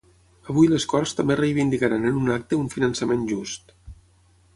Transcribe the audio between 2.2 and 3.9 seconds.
un acte un finançament just.